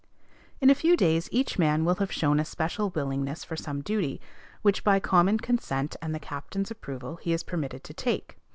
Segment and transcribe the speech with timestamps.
[0.59, 4.19] In a few days each man will have shown a special willingness for some duty,
[4.63, 8.37] which by common consent and the captain's approval he is permitted to take.